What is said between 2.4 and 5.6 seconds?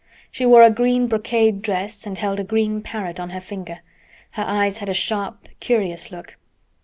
green parrot on her finger. Her eyes had a sharp,